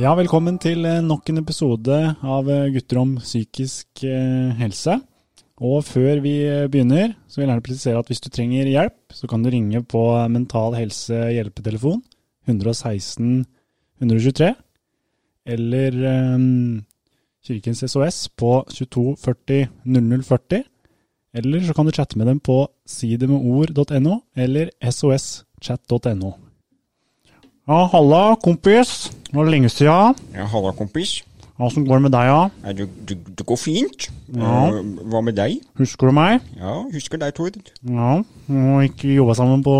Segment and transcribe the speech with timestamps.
[0.00, 4.94] Ja, velkommen til eh, nok en episode av eh, Gutter om psykisk eh, helse.
[5.60, 6.32] Og før vi
[6.72, 9.82] begynner, så vil jeg gjerne presisere at hvis du trenger hjelp, så kan du ringe
[9.84, 12.00] på Mental Helse hjelpetelefon
[12.48, 13.44] 116
[14.00, 14.50] 123,
[15.52, 16.80] eller um,
[17.44, 20.64] Kirkens SOS på 22 40 0040.
[21.36, 26.38] Eller så kan du chatte med dem på sidemedord.no eller soschat.no.
[27.68, 29.10] Ja, halla, kompis.
[29.28, 30.16] Det var lenge siden.
[30.34, 31.20] Ja, halla, kompis.
[31.60, 32.44] Åssen går det med deg, da?
[32.64, 34.06] Ja, det, det, det går fint.
[34.32, 34.52] Ja.
[34.72, 34.78] Eh,
[35.12, 35.58] Hva med deg?
[35.78, 36.40] Husker du meg?
[36.56, 37.58] Ja, husker deg, Tord.
[37.84, 38.14] Ja,
[38.48, 39.74] vi har ikke jobba sammen på,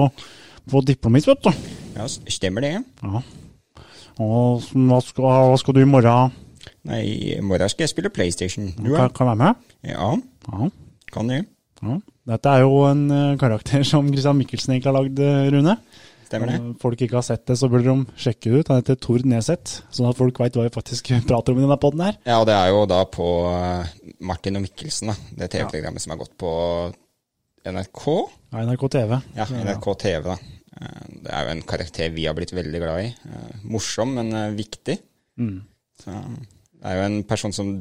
[0.70, 1.51] på diplomis, vet du.
[1.97, 2.75] Ja, stemmer det.
[3.01, 3.23] Ja.
[4.20, 6.36] Og hva skal, hva skal du i morgen?
[6.91, 7.01] Nei,
[7.33, 8.69] i morgen skal jeg spille PlayStation.
[8.77, 9.08] Du, Kan, ja?
[9.08, 9.67] kan kan være med?
[9.89, 10.12] Ja,
[10.53, 10.69] Ja.
[11.17, 11.41] kan det.
[11.83, 11.97] ja.
[12.31, 15.78] Dette er jo en eh, karakter som Christian Mikkelsen egentlig har lagd, eh, Rune.
[16.31, 16.59] Stemmer det.
[16.62, 18.69] Om folk ikke har sett det, så burde de sjekke det ut.
[18.70, 21.78] Han heter Tord Neseth, sånn at folk veit hva vi faktisk prater om i denne
[21.83, 22.20] poden her.
[22.28, 23.91] Ja, og det er jo da på eh,
[24.31, 25.17] Martin og Mikkelsen, da.
[25.41, 26.53] Det TV-programmet som har gått på
[27.67, 28.05] NRK.
[28.55, 29.19] Ja, NRK TV.
[29.41, 30.39] Ja, NRK TV, da.
[30.78, 33.11] Eh, Det er jo en karakter vi har blitt veldig glad i.
[33.11, 35.01] Eh, Morsom, men viktig.
[35.42, 35.58] Mm.
[35.98, 37.75] Så det er jo en person som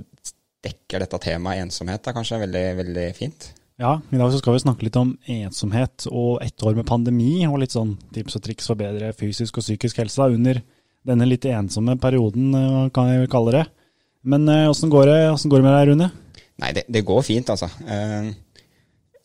[0.66, 2.42] dekker dette temaet ensomhet, da, kanskje.
[2.48, 3.52] Veldig, veldig fint.
[3.80, 7.62] Ja, i dag skal vi snakke litt om ensomhet og ett år med pandemi, og
[7.62, 10.60] litt sånn tips og triks for bedre fysisk og psykisk helse under
[11.08, 13.64] denne litt ensomme perioden, eh, kan jeg vel kalle det.
[14.28, 16.12] Men eh, åssen går, det- går det med deg, Rune?
[16.60, 17.70] Nei, det, det går fint, altså.
[17.88, 18.34] Eh,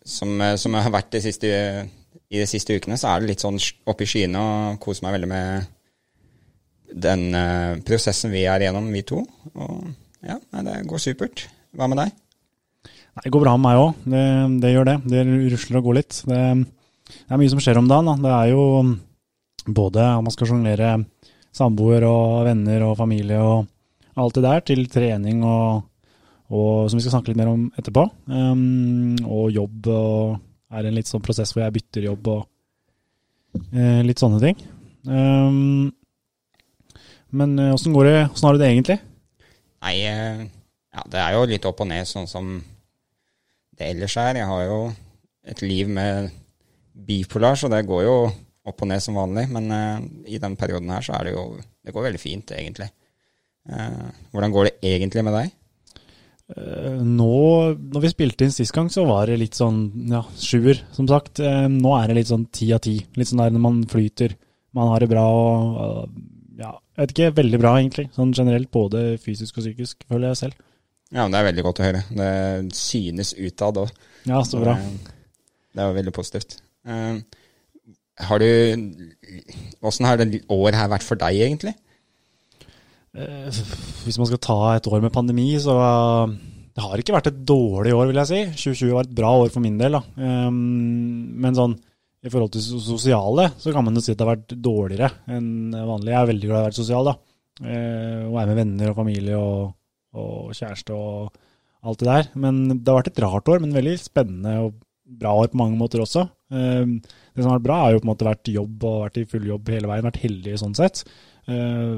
[0.06, 1.50] som, eh, som jeg har vært de siste,
[2.30, 3.58] i de siste ukene, så er det litt sånn
[3.90, 5.66] oppe i skyene og koser meg veldig med
[6.94, 9.24] den eh, prosessen vi er igjennom, vi to.
[9.58, 9.90] Og
[10.22, 11.48] ja, nei, det går supert.
[11.74, 12.14] Hva med deg?
[13.22, 14.22] Det går bra med meg òg, det,
[14.62, 14.94] det gjør det.
[15.06, 15.20] Det
[15.54, 16.16] rusler og går litt.
[16.26, 16.40] Det,
[17.14, 18.08] det er mye som skjer om dagen.
[18.10, 18.14] Da.
[18.24, 18.64] Det er jo
[19.64, 20.96] både om man skal sjonglere
[21.54, 23.68] samboer og venner og familie og
[24.18, 25.84] alt det der, til trening og,
[26.54, 28.04] og som vi skal snakke litt mer om etterpå.
[28.26, 32.44] Um, og jobb og er en litt sånn prosess hvor jeg bytter jobb og
[33.70, 34.58] uh, litt sånne ting.
[35.06, 35.92] Um,
[37.34, 38.20] men åssen uh, går det?
[38.32, 39.00] Åssen har du det egentlig?
[39.84, 40.44] Nei, eh,
[40.94, 42.54] ja, det er jo litt opp og ned, sånn som
[43.78, 44.40] det ellers er.
[44.40, 44.78] Jeg har jo
[45.44, 46.30] et liv med
[46.94, 48.16] bipolar, så det går jo
[48.64, 49.48] opp og ned som vanlig.
[49.52, 51.44] Men uh, i den perioden her så er det jo
[51.84, 52.88] Det går veldig fint, egentlig.
[53.68, 55.52] Uh, hvordan går det egentlig med deg?
[56.54, 57.34] Uh, Nå,
[57.76, 61.42] når vi spilte inn sist gang, så var det litt sånn ja, sjuer, som sagt.
[61.42, 62.98] Nå er det litt sånn ti av ti.
[63.18, 64.36] Litt sånn der når man flyter.
[64.74, 66.14] Man har det bra og,
[66.58, 68.08] ja, jeg vet ikke, veldig bra egentlig.
[68.14, 70.63] Sånn generelt, både fysisk og psykisk, føler jeg selv.
[71.14, 72.02] Ja, men Det er veldig godt å høre.
[72.10, 73.92] Det synes utad òg.
[74.26, 74.74] Ja, så bra.
[75.74, 76.58] Det er jo veldig positivt.
[76.86, 77.20] Eh,
[78.24, 78.48] har du
[79.84, 81.74] Åssen har det året her vært for deg, egentlig?
[83.14, 83.62] Eh,
[84.04, 86.34] Hvis man skal ta et år med pandemi, så uh,
[86.74, 88.40] det har ikke vært et dårlig år, vil jeg si.
[88.74, 89.98] 2020 var et bra år for min del.
[89.98, 90.02] da.
[90.18, 91.76] Um, men sånn,
[92.24, 95.74] i forhold til sosiale, så kan man jo si at det har vært dårligere enn
[95.76, 96.10] vanlig.
[96.10, 97.14] Jeg er veldig glad i å være sosial, da.
[97.62, 99.74] Eh, og er med venner og familie og,
[100.14, 101.34] og kjæreste og
[101.84, 102.32] alt det der.
[102.38, 105.76] Men det har vært et rart år, men veldig spennende og bra år på mange
[105.78, 106.24] måter også.
[106.54, 109.20] Um, det som har vært bra, har jo på en måte vært jobb og vært
[109.20, 110.06] i full jobb hele veien.
[110.06, 111.02] Vært heldig sånn sett.
[111.50, 111.96] Eh,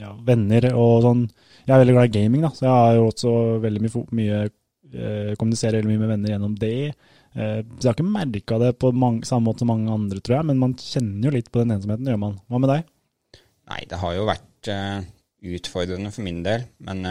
[0.00, 1.22] ja, venner og sånn.
[1.62, 4.38] Jeg er veldig glad i gaming, da, så jeg har jo også veldig mye, mye
[4.42, 6.74] eh, kommuniserer veldig mye med venner gjennom det.
[7.36, 10.40] Eh, så jeg har ikke merka det på mange, samme måte som mange andre, tror
[10.40, 12.40] jeg, men man kjenner jo litt på den ensomheten, gjør man.
[12.48, 12.88] Hva med deg?
[13.70, 15.06] Nei, det har jo vært eh,
[15.52, 17.06] utfordrende for min del, men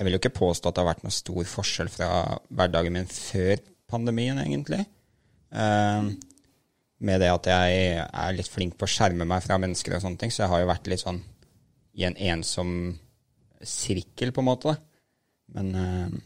[0.00, 2.08] jeg vil jo ikke påstå at det har vært noe stor forskjell fra
[2.56, 3.60] hverdagen min før
[3.90, 4.80] pandemien, egentlig.
[5.52, 6.06] Eh,
[7.04, 10.20] med det at jeg er litt flink på å skjerme meg fra mennesker og sånne
[10.22, 11.20] ting, så jeg har jo vært litt sånn
[12.00, 12.72] i en ensom
[13.60, 14.74] sirkel, på en måte.
[15.52, 16.18] Men eh,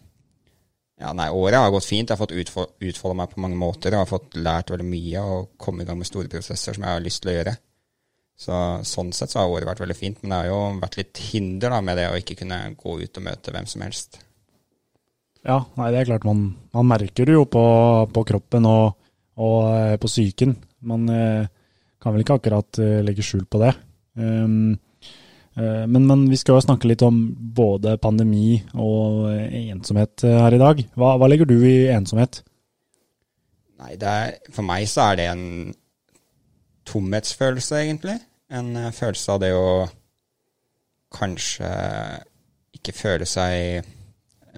[1.02, 2.06] ja, nei, året har gått fint.
[2.06, 3.90] Jeg har fått utfo- utfolde meg på mange måter.
[3.90, 6.94] Jeg har fått lært veldig mye og komme i gang med store prosesser som jeg
[6.94, 7.56] har lyst til å gjøre.
[8.34, 11.20] Så Sånn sett så har året vært veldig fint, men det har jo vært litt
[11.31, 14.19] hinder da med det å ikke kunne gå ut og møte hvem som helst.
[15.44, 17.64] Ja, nei, det er klart man, man merker det jo på,
[18.10, 18.96] på kroppen og,
[19.36, 20.56] og eh, på psyken.
[20.88, 21.44] Man eh,
[22.00, 23.75] kan vel ikke akkurat eh, legge skjul på det.
[24.16, 24.72] Um,
[25.58, 27.20] eh, men, men, vi skal jo snakke litt om
[27.56, 30.82] både pandemi og ensomhet her i dag.
[30.96, 32.40] Hva, hva legger du i ensomhet?
[33.84, 35.46] Nei, er, for meg så er det en
[36.88, 38.19] tomhetsfølelse, egentlig.
[38.54, 39.69] En følelse av det å
[41.14, 41.70] kanskje
[42.75, 43.86] ikke føle seg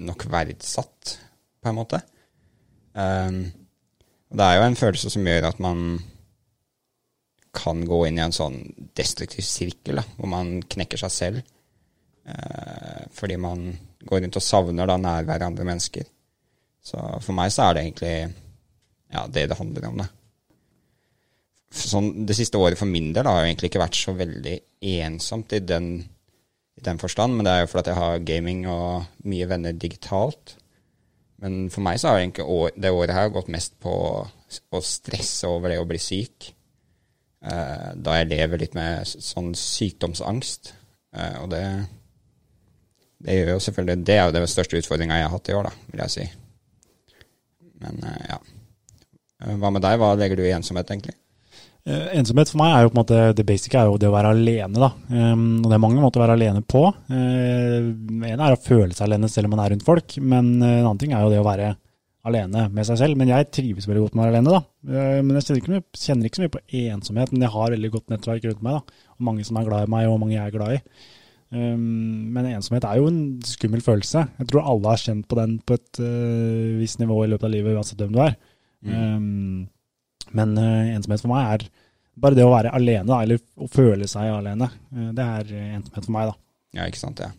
[0.02, 1.16] nok verdsatt,
[1.62, 2.00] på en måte.
[2.96, 3.40] Um,
[4.32, 5.98] det er jo en følelse som gjør at man
[7.56, 8.58] kan gå inn i en sånn
[8.96, 11.52] destruktiv sirkel, da, hvor man knekker seg selv.
[12.26, 13.68] Uh, fordi man
[14.06, 16.08] går rundt og savner da nærvær av andre mennesker.
[16.86, 18.16] Så for meg så er det egentlig
[19.14, 20.02] ja, det det handler om.
[20.02, 20.08] det.
[21.74, 24.54] Sånn, det siste året for min del har jo egentlig ikke vært så veldig
[25.02, 25.88] ensomt i den
[26.76, 30.56] i den forstand, men det er jo fordi jeg har gaming og mye venner digitalt.
[31.40, 35.48] Men for meg så har egentlig år, det året her gått mest på å stresse
[35.48, 36.50] over det å bli syk.
[37.46, 40.72] Eh, da jeg lever litt med sånn sykdomsangst.
[41.16, 41.62] Eh, og det,
[43.24, 45.70] det gjør jo selvfølgelig Det er jo den største utfordringa jeg har hatt i år,
[45.70, 46.26] da, vil jeg si.
[47.84, 48.40] Men eh, ja.
[49.44, 50.00] Eh, hva med deg?
[50.00, 51.16] Hva legger du i ensomhet, egentlig?
[51.86, 54.14] Uh, ensomhet for meg er jo på en måte det basic er jo det å
[54.14, 54.74] være alene.
[54.74, 54.88] da.
[55.06, 56.82] Um, og Det er mange måter å være alene på.
[57.06, 57.92] Uh,
[58.26, 60.88] en er å føle seg alene selv om man er rundt folk, men uh, en
[60.88, 61.76] annen ting er jo det å være
[62.26, 63.20] alene med seg selv.
[63.20, 64.56] Men jeg trives veldig godt med å være alene.
[64.56, 64.62] da.
[64.90, 67.76] Uh, men Jeg kjenner ikke, mye, kjenner ikke, så mye på ensomhet, men jeg har
[67.76, 68.80] veldig godt nettverk rundt meg.
[68.80, 69.06] da.
[69.14, 70.82] Og Mange som er glad i meg, og mange jeg er glad i.
[71.54, 74.26] Um, men ensomhet er jo en skummel følelse.
[74.42, 76.02] Jeg tror alle har kjent på den på et
[76.82, 78.34] visst nivå i løpet av livet, uansett hvem du er.
[78.82, 78.98] Mm.
[78.98, 79.64] Um,
[80.34, 81.68] men uh, ensomhet for meg er
[82.16, 84.70] bare det å være alene, da, eller å føle seg alene.
[84.90, 86.40] Uh, det er ensomhet for meg, da.
[86.76, 87.32] Ja, ikke sant, ja.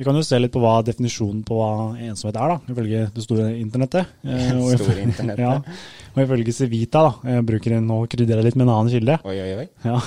[0.00, 3.24] Vi kan jo se litt på hva definisjonen på hva ensomhet er, da, ifølge det
[3.26, 4.14] store internettet.
[4.24, 5.42] Uh, store internettet.
[5.44, 5.58] ja,
[6.14, 9.18] og ifølge Civita, da, jeg bruker nå krydder litt med en annen kilde.
[9.28, 9.66] Oi, oi, oi.
[9.84, 9.98] Ja,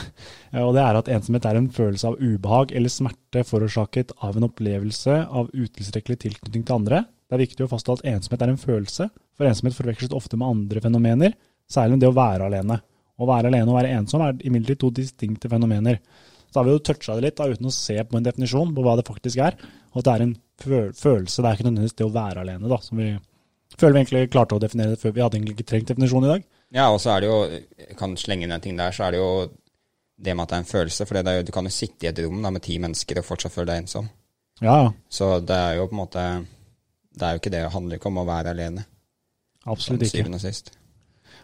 [0.63, 4.47] og det er at ensomhet er en følelse av ubehag eller smerte forårsaket av en
[4.49, 7.03] opplevelse av utilstrekkelig tilknytning til andre.
[7.29, 10.55] Det er viktig å fastholde at ensomhet er en følelse, for ensomhet forveksles ofte med
[10.55, 11.37] andre fenomener,
[11.73, 12.79] særlig det å være alene.
[13.13, 15.99] Å være alene og være ensom er imidlertid to distinkte fenomener.
[16.49, 18.85] Så har vi jo toucha det litt da, uten å se på en definisjon på
[18.85, 19.57] hva det faktisk er.
[19.93, 22.77] Og at det er en følelse, det er ikke nødvendigvis det å være alene, da,
[22.81, 23.11] som vi
[23.73, 25.15] føler vi egentlig klarte å definere det før.
[25.15, 26.45] Vi hadde egentlig ikke trengt definisjon i dag.
[26.73, 27.37] Ja, og så er det jo,
[27.83, 29.31] jeg kan slenge inn en ting der, så er det jo
[30.23, 31.07] det med at det er en følelse.
[31.09, 33.53] For jo, du kan jo sitte i et rom da, med ti mennesker og fortsatt
[33.53, 34.09] føle deg ensom.
[34.61, 34.77] Ja.
[35.09, 36.23] Så det er jo på en måte
[37.13, 38.85] Det er jo ikke det, det handler ikke om å være alene.
[39.69, 40.82] Absolutt ikke.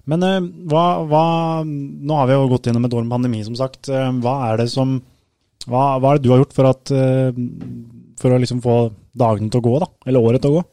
[0.08, 1.24] Men uh, hva, hva,
[1.66, 3.90] Nå har vi jo gått gjennom et år med pandemi, som sagt.
[3.92, 5.00] Uh, hva er det som
[5.68, 7.40] hva, hva, er det du har gjort for, at, uh,
[8.22, 8.78] for å liksom få
[9.20, 9.90] dagene til å gå, da?
[10.08, 10.66] Eller året til å gå?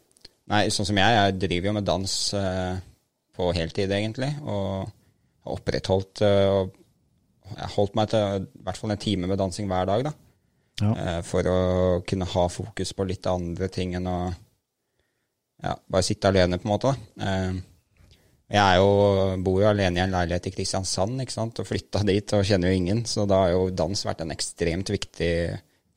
[0.52, 2.12] Nei, sånn som jeg, jeg driver jo med dans
[3.36, 4.28] på heltid, egentlig.
[4.46, 6.76] Og har opprettholdt og
[7.56, 10.12] Jeg holdt meg til i hvert fall en time med dansing hver dag, da.
[10.82, 11.18] Ja.
[11.26, 11.58] For å
[12.06, 16.72] kunne ha fokus på litt andre ting enn å ja, bare sitte alene, på en
[16.76, 16.94] måte.
[16.94, 17.34] da.
[18.46, 18.90] Jeg jo,
[19.42, 21.58] bor jo alene i en leilighet i Kristiansand ikke sant?
[21.58, 23.00] og flytta dit og kjenner jo ingen.
[23.10, 25.32] Så da har jo dans vært en ekstremt viktig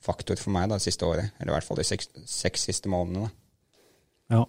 [0.02, 1.36] faktor for meg da, det siste året.
[1.38, 3.30] Eller i hvert fall de seks, seks siste månedene.
[4.34, 4.48] Ja.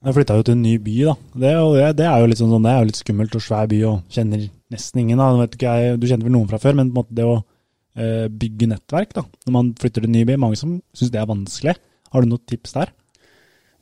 [0.00, 1.14] Jeg flytta jo til en ny by, da.
[1.34, 3.80] Det, det, det, er jo litt sånn, det er jo litt skummelt og svær by
[3.90, 5.20] og kjenner nesten ingen.
[5.20, 5.48] da.
[5.50, 8.70] Ikke, du kjenner vel noen fra før, men på en måte det å eh, bygge
[8.70, 11.76] nettverk da, når man flytter til en ny by, mange som syns det er vanskelig.
[12.14, 12.94] Har du noen tips der?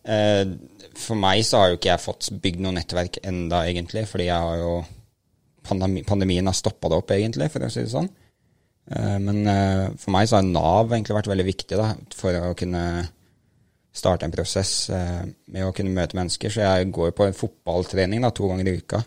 [0.09, 0.45] Eh,
[0.99, 4.07] for meg så har jo ikke jeg fått bygd noe nettverk enda, egentlig.
[4.11, 4.73] Fordi jeg har jo
[5.69, 8.09] pandemi, Pandemien har stoppa det opp, egentlig, for å si det sånn.
[8.89, 12.57] Eh, men eh, for meg så har Nav egentlig vært veldig viktig da, for å
[12.59, 12.85] kunne
[13.99, 16.53] starte en prosess med å kunne møte mennesker.
[16.55, 19.01] Så jeg går på en fotballtrening da, to ganger i uka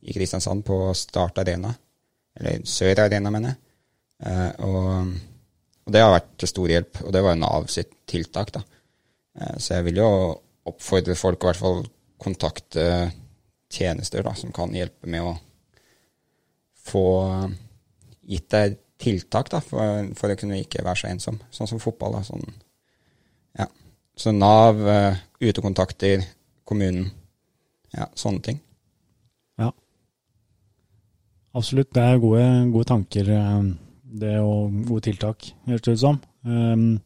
[0.00, 1.74] i Kristiansand på Start Arena.
[2.38, 4.54] Eller Sør Arena, mener jeg.
[4.64, 5.10] Og,
[5.84, 7.02] og det har vært til stor hjelp.
[7.04, 8.62] Og det var Nav sitt tiltak, da.
[9.40, 10.10] Eh, så jeg vil jo
[10.70, 11.82] oppfordre folk å i hvert fall
[12.20, 12.84] kontakte
[13.70, 15.34] tjenester da, som kan hjelpe med å
[16.90, 17.06] få
[18.30, 22.18] gitt deg tiltak da, for, for, å kunne ikke være så ensom, sånn som fotball.
[22.18, 22.44] Da, sånn,
[23.58, 23.66] ja.
[24.20, 26.26] Så Nav, uh, utekontakter,
[26.68, 27.08] kommunen,
[27.94, 28.60] ja, sånne ting.
[29.60, 29.70] Ja.
[31.56, 32.44] Absolutt, det er gode,
[32.74, 33.70] gode tanker, eh,
[34.20, 36.20] det og gode tiltak, høres det ut som.
[36.44, 37.00] Um,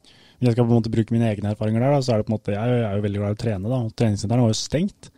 [0.49, 2.33] jeg skal på en måte bruke mine egne erfaringer der, da, så er det på
[2.33, 3.73] en måte, jeg er jo veldig glad i å trene.
[3.73, 5.09] da, Treningssentrene var jo stengt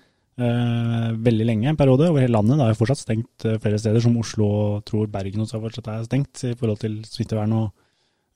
[0.40, 2.58] eh, veldig lenge en periode over hele landet.
[2.60, 5.90] Det er jo fortsatt stengt eh, flere steder, som Oslo og tror Bergen også fortsatt
[5.92, 7.68] er stengt i forhold til smittevern og,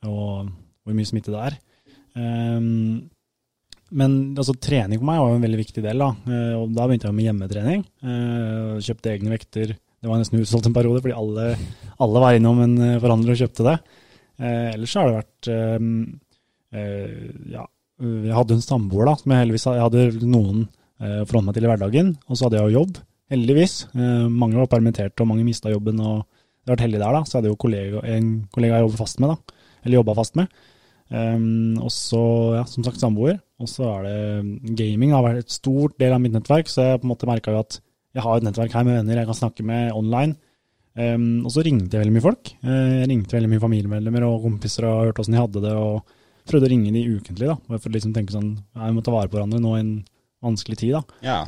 [0.08, 0.50] og
[0.84, 1.58] hvor mye smitte det er.
[2.10, 3.10] Um,
[3.90, 6.02] men altså, trening for meg var jo en veldig viktig del.
[6.02, 7.86] Da eh, og da begynte jeg med hjemmetrening.
[8.06, 9.74] Uh, kjøpte egne vekter.
[10.00, 11.50] Det var nesten utsolgt en periode, fordi alle,
[12.00, 13.76] alle var innom en forhandler og kjøpte det.
[14.40, 15.78] Uh, ellers har det vært eh,
[16.70, 17.64] Ja,
[18.00, 20.60] jeg hadde en samboer da, som jeg heldigvis jeg hadde noen
[21.02, 22.12] eh, å forholde meg til i hverdagen.
[22.28, 23.00] Og så hadde jeg jo jobb,
[23.30, 23.74] heldigvis.
[23.94, 26.00] mange var permittert, og mange mista jobben.
[26.00, 26.24] og
[26.60, 27.22] jeg har vært heldig der, da.
[27.24, 29.56] Så jeg hadde jo kollega, en kollega jeg jobber fast med, da.
[29.84, 30.58] Eller jobba fast med.
[31.10, 32.20] Um, og så,
[32.58, 33.40] ja, som sagt, samboer.
[33.60, 35.10] Og så er det gaming.
[35.10, 37.54] Det har vært et stort del av mitt nettverk, så jeg på en måte merka
[37.54, 37.80] jo at
[38.16, 40.36] jeg har et nettverk her med venner jeg kan snakke med online.
[40.98, 42.52] Um, og så ringte jeg veldig mye folk.
[42.60, 45.74] Jeg ringte veldig mye familiemedlemmer og kompiser og hørte åssen de hadde det.
[45.74, 46.16] og
[46.50, 49.14] prøvde å ringe de ukentlig, da, bare for å liksom tenke sånn Vi må ta
[49.14, 49.94] vare på hverandre nå i en
[50.44, 50.98] vanskelig tid.
[50.98, 51.22] da.
[51.24, 51.40] Ja.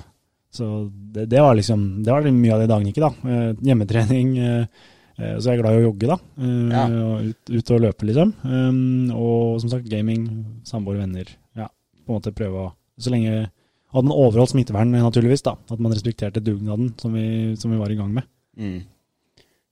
[0.53, 3.07] Så det, det, var liksom det var mye av det dagene ikke.
[3.07, 3.35] da.
[3.35, 4.35] Eh, hjemmetrening.
[4.39, 4.91] Uh,
[5.23, 6.17] Eh, så jeg er glad i å jogge, da.
[6.41, 6.85] Eh, ja.
[7.29, 8.33] Ut, ut, og løpe, liksom.
[8.43, 10.29] Um, og som sagt, gaming,
[10.69, 11.29] samboer, venner.
[11.59, 11.69] Ja,
[12.03, 13.51] på en måte prøve å Så lenge
[13.93, 15.53] Hadde man overholdt smittevern, naturligvis, da.
[15.69, 18.25] At man respekterte dugnaden som vi, som vi var i gang med.
[18.57, 18.79] Mm.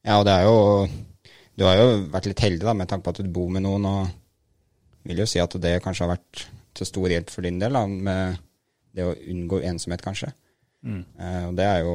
[0.04, 0.58] Ja, og det er jo
[1.56, 3.86] Du har jo vært litt heldig, da, med tanke på at du bor med noen,
[3.88, 4.10] og
[5.08, 7.84] vil jo si at det kanskje har vært til stor hjelp for din del, da,
[7.86, 8.40] med
[8.96, 10.30] det å unngå ensomhet, kanskje.
[10.86, 11.02] Mm.
[11.18, 11.94] Uh, og det er jo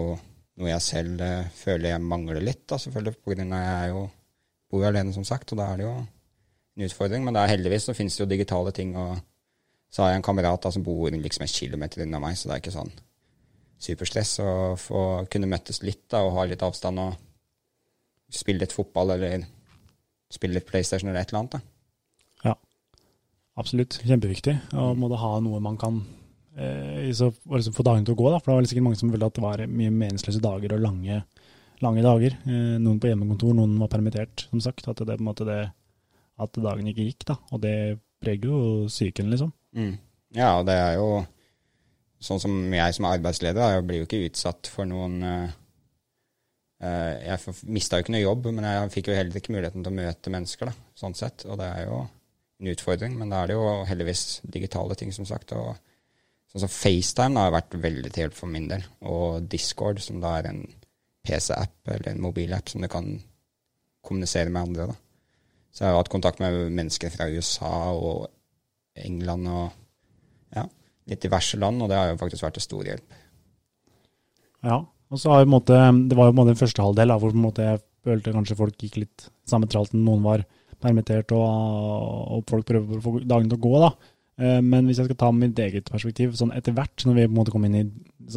[0.62, 4.05] noe jeg selv uh, føler jeg mangler litt, da, selvfølgelig, av jeg er jo
[4.71, 7.25] bor jo alene, som sagt, og da er det jo en utfordring.
[7.25, 9.19] Men er heldigvis så finnes det jo digitale ting, og
[9.93, 12.57] så har jeg en kamerat da, som bor liksom en kilometer unna meg, så det
[12.57, 12.95] er ikke sånn
[13.85, 17.15] superstress å få kunne møttes litt da, og ha litt avstand og
[18.33, 19.45] spille litt fotball eller
[20.31, 21.57] spille litt PlayStation eller et eller annet.
[21.57, 21.75] da.
[23.59, 24.00] Absolutt.
[24.03, 24.55] Kjempeviktig.
[24.75, 26.01] Og må det ha noe man kan
[26.59, 28.29] eh, så, liksom få dagene til å gå.
[28.33, 28.41] Da.
[28.41, 31.21] For det var sikkert mange som følte at det var mye meningsløse dager og lange,
[31.85, 32.35] lange dager.
[32.43, 34.89] Eh, noen på hjemmekontor, noen var permittert, som sagt.
[34.91, 35.62] At det det,
[36.35, 37.27] at dagen ikke gikk.
[37.31, 37.39] da.
[37.55, 37.77] Og det
[38.24, 38.59] preger jo
[38.91, 39.53] psyken, liksom.
[39.75, 39.95] Mm.
[40.35, 41.09] Ja, og det er jo
[42.25, 45.51] sånn som jeg som er arbeidsleder, jeg blir jo ikke utsatt for noen uh,
[46.81, 50.00] Jeg mista jo ikke noe jobb, men jeg fikk jo heller ikke muligheten til å
[50.00, 51.45] møte mennesker, da, sånn sett.
[51.47, 52.01] Og det er jo
[52.62, 55.51] en utfordring, men da er det jo heldigvis digitale ting, som sagt.
[55.55, 55.75] og
[56.55, 58.83] Sånn som FaceTime har vært veldig til hjelp for min del.
[59.03, 60.62] Og Discord, som da er en
[61.27, 63.09] PC-app eller en mobilapp som du kan
[64.05, 64.85] kommunisere med andre.
[64.93, 64.95] da.
[65.75, 68.29] Så jeg har hatt kontakt med mennesker fra USA og
[68.95, 69.65] England og
[70.55, 70.63] ja,
[71.12, 73.17] litt diverse land, og det har jo faktisk vært til stor hjelp.
[74.63, 77.12] Ja, og så har jo måte, Det var jo på en måte en første halvdel
[77.19, 80.45] hvor på en måte jeg følte kanskje folk gikk litt samme tralt enn noen var
[80.82, 81.46] permittert, og,
[82.36, 83.74] og folk prøver å få dagen til å gå.
[83.84, 83.91] da.
[84.41, 87.34] Eh, men hvis jeg skal ta mitt eget perspektiv, sånn etter hvert, når vi på
[87.34, 87.86] en måte kom inn i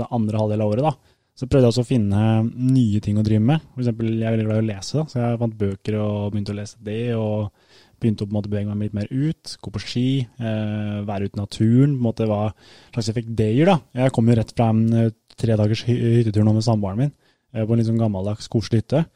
[0.08, 3.44] andre halvdel av året, da, så prøvde jeg også å finne nye ting å drive
[3.46, 3.66] med.
[3.74, 6.32] For eksempel, jeg er veldig glad i å lese, da, så jeg fant bøker og
[6.32, 7.02] begynte å lese det.
[7.14, 7.52] og
[7.98, 11.26] begynte å på en måte bevege meg litt mer ut, gå på ski, eh, være
[11.26, 11.94] ute i naturen.
[11.94, 12.52] på en måte Hva
[12.92, 13.66] slags effekt det gir.
[13.66, 13.80] da.
[13.94, 17.12] Jeg kom jo rett fra en tredagers tre dagers hyttetur nå med samboeren min,
[17.54, 19.06] eh, på en litt sånn gammeldags, koselig hytte.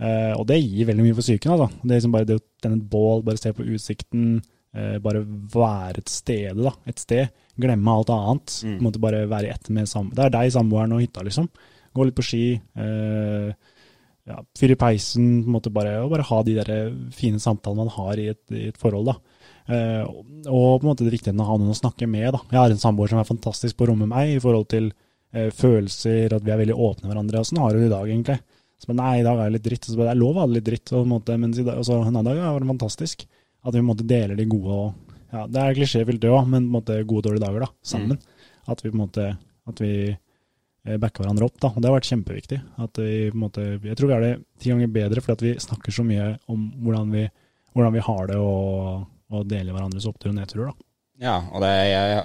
[0.00, 1.52] Eh, og det gir veldig mye for psyken.
[1.52, 1.68] altså.
[1.82, 4.28] Det er liksom bare det å tenne et bål, bare se på utsikten,
[4.74, 6.72] eh, bare være et sted, da.
[6.88, 7.28] Et sted.
[7.60, 8.54] Glemme alt annet.
[8.64, 8.78] Mm.
[8.78, 10.16] På en måte bare være i ett med samboeren.
[10.16, 11.50] Det er deg, samboeren og hytta, liksom.
[11.92, 12.44] Gå litt på ski.
[12.56, 13.52] Eh,
[14.30, 16.72] ja, fyre i peisen, på en måte bare, og bare ha de der
[17.12, 19.10] fine samtalene man har i et, i et forhold.
[19.10, 19.18] da.
[19.70, 20.04] Eh,
[20.48, 22.32] og på en måte det viktige er å ha noen å snakke med.
[22.32, 22.40] da.
[22.48, 24.92] Jeg har en samboer som er fantastisk på å romme meg i forhold til
[25.30, 27.38] følelser, at vi er veldig åpne med hverandre.
[27.38, 28.40] Åssen har hun det i dag, egentlig?
[28.80, 29.86] Så bare, Nei, i dag er det litt dritt.
[29.90, 32.00] Så det er lov å ha det litt dritt, Og, måte, mens i dag, også,
[32.00, 33.26] en annen dag var det fantastisk.
[33.60, 36.48] At vi på en måte deler de gode og ja, Det er klisjéfylt, det òg,
[36.48, 38.18] men på en måte gode og dårlige dager da, sammen.
[38.18, 38.48] Mm.
[38.72, 39.26] At vi på en måte
[39.70, 41.60] at vi eh, backer hverandre opp.
[41.60, 42.58] da, og Det har vært kjempeviktig.
[42.82, 45.44] at vi på en måte, Jeg tror vi er det ti ganger bedre fordi at
[45.46, 47.28] vi snakker så mye om hvordan vi,
[47.74, 50.72] hvordan vi har det, og, og deler hverandres opptur og nedturer.
[50.72, 50.88] da.
[51.20, 52.24] Ja, og, det, jeg,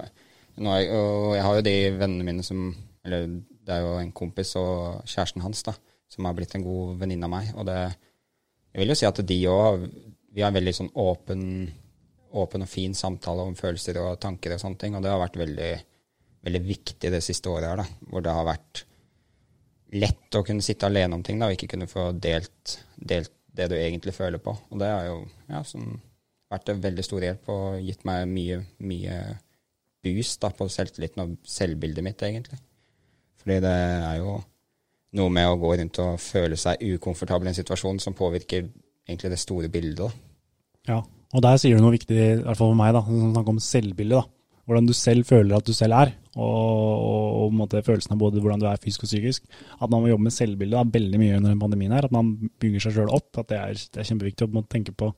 [0.58, 2.70] jeg, og jeg har jo de vennene mine som
[3.06, 3.28] Eller
[3.66, 5.76] det er jo en kompis og kjæresten hans da,
[6.12, 7.54] som har blitt en god venninne av meg.
[7.56, 7.80] og det,
[8.74, 9.88] Jeg vil jo si at de òg
[10.36, 11.44] vi har en veldig sånn åpen,
[12.36, 14.98] åpen, og fin samtale om følelser og tanker og sånne ting.
[14.98, 15.70] Og det har vært veldig,
[16.44, 18.84] veldig viktig det siste året her, da, hvor det har vært
[19.96, 23.70] lett å kunne sitte alene om ting da, og ikke kunne få delt, delt det
[23.72, 24.58] du egentlig føler på.
[24.74, 25.96] Og det har jo ja, sånn,
[26.52, 29.20] vært en veldig stor hjelp og gitt meg mye, mye
[30.04, 32.60] boost da, på selvtilliten og selvbildet mitt, egentlig.
[33.40, 33.72] Fordi det
[34.12, 34.36] er jo
[35.18, 38.68] noe med å gå rundt og føle seg ukomfortabel i en situasjon som påvirker
[39.08, 40.24] egentlig det store bildet.
[40.90, 43.56] Ja, og der sier du noe viktig, i hvert fall for meg, da, som snakker
[43.56, 44.22] om selvbildet.
[44.22, 44.32] da.
[44.66, 48.64] Hvordan du selv føler at du selv er, og, og, og følelsen av både hvordan
[48.64, 49.46] du er fysisk og psykisk.
[49.78, 52.08] At man må jobbe med selvbildet veldig mye under pandemien her.
[52.08, 53.30] At man bygger seg sjøl opp.
[53.38, 55.12] At det er, det er, kjempeviktig å tenke på,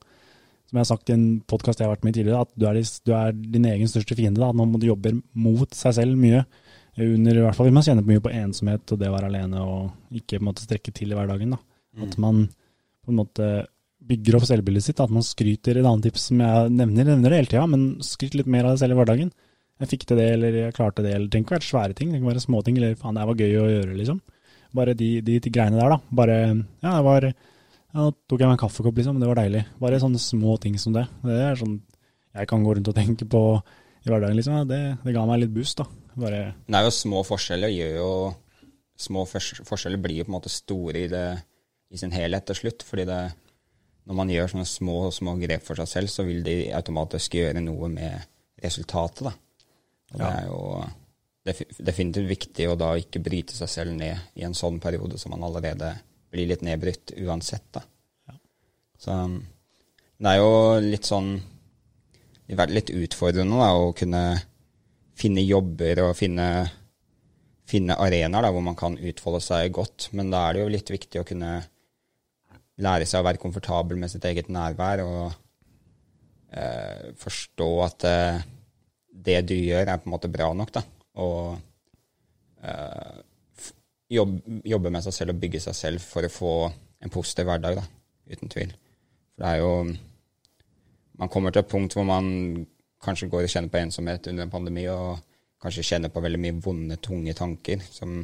[0.68, 2.66] som jeg har sagt i en podkast jeg har vært med i tidligere, at du
[2.68, 4.42] er, du er din egen største fiende.
[4.42, 4.50] Da.
[4.52, 6.44] At man jobber mot seg selv mye.
[6.98, 9.60] Under, I hvert fall hvis man kjenner mye på ensomhet og det å være alene
[9.62, 11.52] og ikke på en måte strekke til i hverdagen.
[11.54, 11.60] Da.
[12.06, 12.46] At man
[13.04, 13.50] på en måte
[14.08, 15.02] bygger opp selvbildet sitt.
[15.02, 18.34] At man skryter et annet tips som jeg nevner, nevner det hele tida, men skryt
[18.38, 19.30] litt mer av det selv i hverdagen.
[19.78, 22.10] Jeg fikk til det, eller jeg klarte det, eller det trenger ikke være svære ting,
[22.10, 24.18] det kan være småting, eller faen, det var gøy å gjøre, liksom.
[24.74, 25.98] Bare de, de, de greiene der, da.
[26.18, 29.20] Bare Ja, det var ja, tok jeg meg en kaffekopp, liksom.
[29.22, 29.62] Det var deilig.
[29.80, 31.06] Bare sånne små ting som det.
[31.22, 31.78] Det er sånn
[32.38, 34.58] jeg kan gå rundt og tenke på i hverdagen, liksom.
[34.68, 35.86] Det, det ga meg litt boost, da.
[36.18, 38.12] Bare Det er jo små forskjeller gjør jo
[38.98, 41.26] Små forskjeller blir jo på en måte store i, det,
[41.94, 42.82] i sin helhet til slutt.
[42.82, 43.18] fordi det,
[44.10, 47.62] når man gjør sånne små små grep for seg selv, så vil de automatisk gjøre
[47.62, 48.26] noe med
[48.58, 49.28] resultatet.
[49.28, 49.36] da.
[50.16, 50.24] Og ja.
[50.28, 54.80] Det er jo definitivt viktig å da ikke bryte seg selv ned i en sånn
[54.82, 55.94] periode som man allerede
[56.32, 57.84] blir litt nedbrutt uansett, da.
[58.28, 58.36] Ja.
[59.00, 59.38] Så um,
[60.18, 60.50] det er jo
[60.82, 64.22] litt sånn Det har vært litt utfordrende da, å kunne
[65.18, 66.48] finne jobber og finne,
[67.68, 70.10] finne arenaer hvor man kan utfolde seg godt.
[70.16, 71.52] Men da er det jo litt viktig å kunne
[72.84, 75.24] lære seg å være komfortabel med sitt eget nærvær og
[76.54, 78.44] eh, forstå at eh,
[79.28, 80.70] det du gjør, er på en måte bra nok.
[80.76, 80.84] da,
[81.18, 81.58] og
[82.62, 83.16] eh,
[84.14, 86.52] jobbe, jobbe med seg selv og bygge seg selv for å få
[87.02, 87.86] en positiv hverdag, da,
[88.30, 88.70] uten tvil.
[89.34, 89.72] For det er jo
[91.18, 92.28] Man kommer til et punkt hvor man
[93.04, 95.18] kanskje går og kjenner på ensomhet under en pandemi, og
[95.62, 98.20] kanskje kjenner på veldig mye vonde, tunge tanker som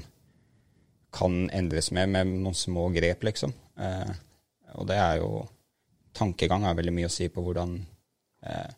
[1.15, 3.53] kan endres med med noen små grep, liksom.
[3.79, 4.15] Eh,
[4.75, 5.45] og det er jo
[6.15, 7.73] Tankegang har veldig mye å si på hvordan
[8.47, 8.75] eh,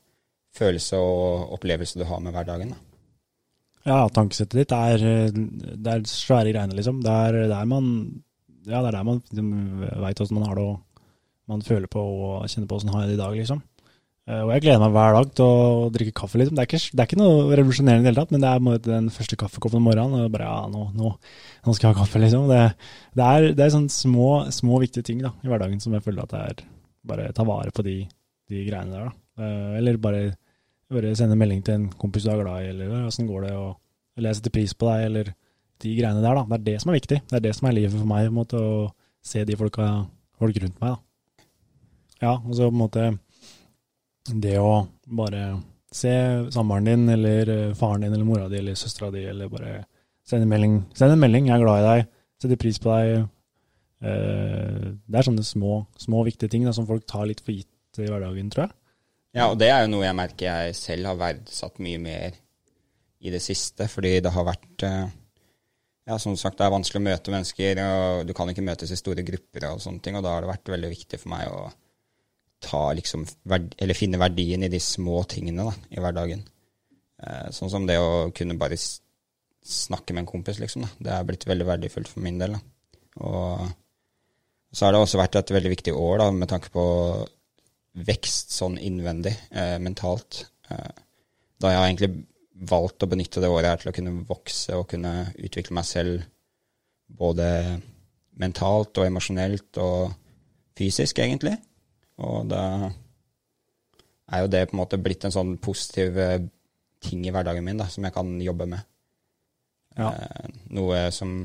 [0.57, 2.71] følelse og opplevelse du har med hverdagen.
[2.73, 2.79] da.
[3.85, 5.05] Ja, tankesettet ditt er,
[5.37, 7.03] det er svære greiene, liksom.
[7.05, 7.91] Det er der man
[8.67, 9.51] ja, det er der man liksom,
[10.03, 11.05] veit åssen man har det, og
[11.53, 13.61] man føler på og kjenner på åssen har jeg det i dag, liksom.
[14.27, 16.57] Eh, og jeg gleder meg hver dag til å drikke kaffe, liksom.
[16.59, 18.89] Det er ikke, det er ikke noe revolusjonerende i det hele tatt, men det er
[18.89, 22.23] den første kaffekoppen om morgenen, og bare ja, nå, nå, nå, skal jeg ha kaffe,
[22.25, 22.49] liksom.
[22.51, 22.63] Det,
[23.19, 26.27] det er, det er sånne små, små, viktige ting da, i hverdagen som jeg føler
[26.27, 26.67] at det er
[27.07, 28.01] Bare ta vare på de,
[28.51, 29.45] de greiene der, da.
[29.47, 30.23] Eh, eller bare
[30.91, 33.77] bare sende melding til en kompis du er glad i, eller åssen går det, og,
[34.19, 35.31] eller jeg setter pris på deg, eller
[35.85, 36.43] de greiene der, da.
[36.51, 37.21] Det er det som er viktig.
[37.31, 39.87] Det er det som er livet for meg, på en måte, å se de folka,
[40.43, 41.47] folk rundt meg, da.
[42.25, 43.07] Ja, og så på en måte
[44.33, 45.43] det å bare
[45.95, 46.13] se
[46.55, 49.79] samboeren din, eller eh, faren din, eller mora di, eller søstera di, eller bare
[50.27, 50.81] sende melding.
[50.97, 52.09] Send en melding, jeg er glad i deg,
[52.43, 53.29] setter pris på deg.
[54.07, 58.03] Eh, det er sånne små, små viktige ting da, som folk tar litt for gitt
[58.03, 58.77] i hverdagen, tror jeg.
[59.37, 62.37] Ja, og det er jo noe jeg merker jeg selv har verdsatt mye mer
[63.21, 65.15] i det siste, fordi det har vært eh,
[66.07, 68.99] ja, som sagt, det er vanskelig å møte mennesker, og du kan ikke møtes i
[68.99, 71.67] store grupper og sånne ting, og da har det vært veldig viktig for meg å
[72.67, 76.45] liksom, eller finne verdien i de små tingene da, i hverdagen.
[77.23, 78.79] Eh, sånn som det å kunne bare
[79.67, 80.85] snakke med en kompis, liksom.
[80.85, 80.91] Da.
[80.99, 82.57] Det er blitt veldig verdifullt for min del.
[82.57, 82.61] Da.
[83.27, 86.85] Og så har det også vært et veldig viktig år da, med tanke på
[88.07, 90.45] vekst sånn innvendig, eh, mentalt.
[90.71, 91.03] Eh,
[91.63, 92.13] da jeg har egentlig
[92.69, 96.25] valgt å benytte det året her til å kunne vokse og kunne utvikle meg selv
[97.07, 97.49] både
[98.41, 100.13] mentalt og emosjonelt og
[100.77, 101.57] fysisk, egentlig.
[102.25, 102.63] Og det
[104.33, 106.41] er jo det på en måte blitt en sånn positiv eh,
[107.05, 108.87] ting i hverdagen min da, som jeg kan jobbe med.
[109.97, 110.13] Ja.
[110.13, 111.39] Eh, noe som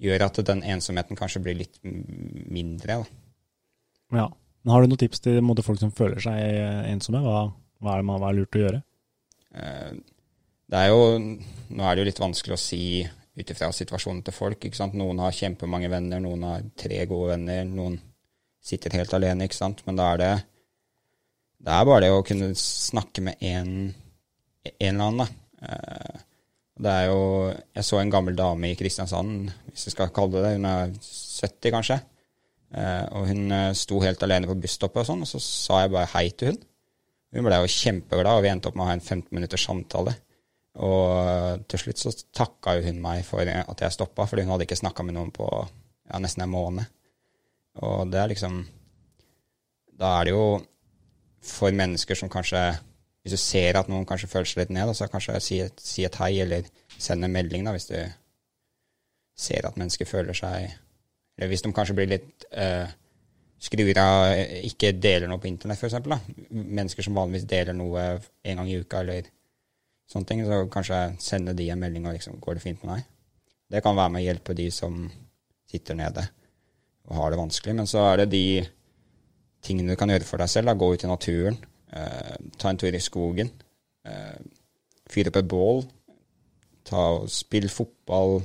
[0.00, 3.00] gjør at den ensomheten kanskje blir litt mindre.
[3.02, 4.20] Da.
[4.20, 4.28] Ja.
[4.62, 6.38] Men har du noen tips til måte, folk som føler seg
[6.90, 7.22] ensomme?
[7.24, 7.46] Hva,
[7.80, 8.82] hva, er, hva er lurt å gjøre?
[9.56, 9.92] Eh,
[10.70, 12.82] det er jo Nå er det jo litt vanskelig å si
[13.40, 14.64] ut ifra situasjonen til folk.
[14.64, 14.96] ikke sant?
[14.98, 17.98] Noen har kjempemange venner, noen har tre gode venner, noen
[18.60, 19.82] sitter helt alene, ikke sant.
[19.86, 20.32] Men da er det
[21.60, 23.72] Det er bare det å kunne snakke med en,
[24.70, 25.66] en eller annen, da.
[25.66, 26.22] Eh,
[26.80, 30.46] det er jo Jeg så en gammel dame i Kristiansand, hvis vi skal kalle det
[30.46, 30.54] det.
[30.56, 32.00] Hun er 70, kanskje.
[32.70, 35.92] Eh, og hun eh, sto helt alene på busstoppet og sånn, og så sa jeg
[35.94, 36.60] bare hei til hun.
[37.34, 40.16] Hun ble jo kjempeglad, og vi endte opp med å ha en 15 minutters samtale.
[40.80, 44.66] Og til slutt så takka jo hun meg for at jeg stoppa, fordi hun hadde
[44.66, 46.90] ikke snakka med noen på ja, nesten en måned.
[47.74, 48.66] Og det er liksom
[50.00, 50.60] Da er det jo
[51.42, 52.60] for mennesker som kanskje
[53.22, 56.04] Hvis du ser at noen kanskje føler seg litt ned, så kanskje si et, si
[56.04, 56.64] et hei, eller
[56.98, 57.98] send en melding da, hvis du
[59.36, 60.70] ser at mennesker føler seg
[61.38, 62.88] Eller hvis de kanskje blir litt uh,
[63.60, 64.32] skrur av
[64.64, 66.48] Ikke deler noe på internett, f.eks.
[66.50, 69.28] Mennesker som vanligvis deler noe en gang i uka eller
[70.10, 70.42] sånne ting.
[70.48, 73.08] Så kanskje sende de en melding og liksom 'Går det fint med deg?'
[73.70, 75.04] Det kan være med å hjelpe de som
[75.70, 76.24] sitter nede
[77.10, 77.74] og har det vanskelig.
[77.76, 78.44] Men så er det de
[79.66, 80.70] tingene du kan gjøre for deg selv.
[80.70, 80.78] Da.
[80.78, 81.58] Gå ut i naturen,
[81.92, 83.50] eh, ta en tur i skogen,
[84.06, 84.38] eh,
[85.10, 85.84] fyre opp et bål,
[86.86, 88.40] ta og spill fotball,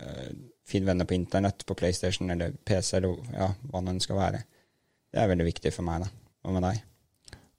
[0.00, 0.34] eh,
[0.68, 4.42] finn venner på internett, på PlayStation eller PC eller ja, hva det skal være.
[5.08, 6.02] Det er veldig viktig for meg.
[6.02, 6.10] da.
[6.44, 6.82] Hva med deg?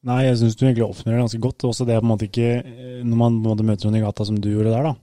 [0.06, 1.64] Nei, jeg syns du egentlig oppsummerer det ganske godt.
[1.68, 4.06] Også det på en måte ikke, eh, når man på en måte møter noen i
[4.06, 4.94] gata som du gjorde der, da,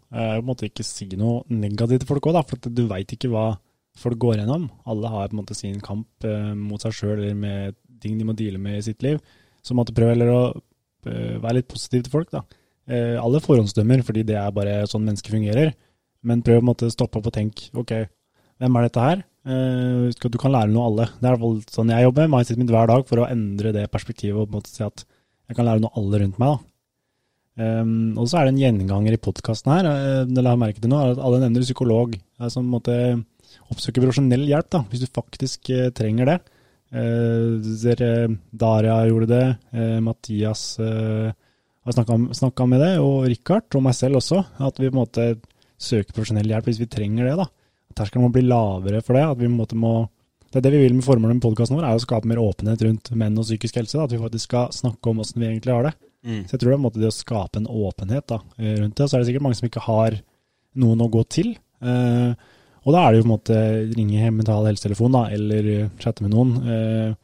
[0.41, 3.59] på en ikke si noe negativt til folk òg, for du veit ikke hva
[3.97, 4.69] folk går gjennom.
[4.89, 8.27] Alle har på en måte sin kamp eh, mot seg sjøl eller med ting de
[8.29, 9.21] må deale med i sitt liv.
[9.65, 10.43] Så måtte prøve å
[11.09, 12.45] eh, være litt positiv til folk, da.
[12.87, 15.73] Eh, alle forhåndsdømmer, fordi det er bare sånn mennesker fungerer.
[16.27, 17.97] Men prøv å stoppe opp og tenke ok,
[18.61, 19.27] hvem er dette her?
[19.47, 21.05] Husk at du kan lære noe av alle.
[21.21, 22.31] Det er sånn jeg jobber.
[22.33, 25.05] Mindsetet mitt hver dag for å endre det perspektivet og på en måte si at
[25.47, 26.57] jeg kan lære noe av alle rundt meg.
[26.57, 26.73] da.
[27.57, 29.87] Um, og så er det en gjenganger i podkasten her,
[30.29, 32.13] det la jeg merke til nå, at alle nevner psykolog.
[32.13, 32.97] Det er sånn, på en måte
[33.73, 36.39] oppsøke profesjonell hjelp, da, hvis du faktisk uh, trenger det.
[36.97, 39.45] Uh, Daria gjorde det,
[40.05, 44.39] Mathias har snakka med det, og Richard, og meg selv også.
[44.63, 45.27] At vi på en måte
[45.77, 47.37] søker profesjonell hjelp hvis vi trenger det.
[47.43, 47.49] da
[47.97, 49.25] terskelen må bli lavere for det.
[49.25, 49.97] at vi på en måte må
[50.47, 52.81] det er det vi vil med formålet med podkasten vår, er å skape mer åpenhet
[52.87, 53.99] rundt menn og psykisk helse.
[53.99, 55.91] Da, at vi faktisk skal snakke om åssen vi egentlig har det.
[56.23, 56.39] Mm.
[56.47, 58.39] Så jeg tror det er en måte det å skape en åpenhet da,
[58.79, 59.03] rundt det.
[59.05, 60.17] Og Så er det sikkert mange som ikke har
[60.81, 61.51] noen å gå til.
[61.83, 62.47] Eh,
[62.87, 63.61] og da er det jo på en måte
[63.97, 66.53] ringe Mental Helsetelefon, da, eller chatte med noen.
[66.63, 67.15] Eh,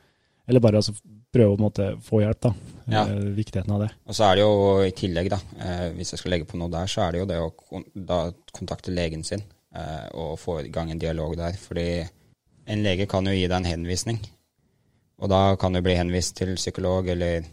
[0.51, 0.95] eller bare altså,
[1.33, 2.53] prøve å på en måte, få hjelp, da.
[2.93, 3.05] Ja.
[3.07, 3.91] Eh, viktigheten av det.
[4.11, 6.73] Og så er det jo i tillegg, da, eh, hvis jeg skal legge på noe
[6.73, 9.45] der, så er det jo det å kon da, kontakte legen sin
[9.75, 11.57] eh, og få i gang en dialog der.
[11.63, 14.21] Fordi en lege kan jo gi deg en henvisning,
[15.23, 17.47] og da kan du bli henvist til psykolog eller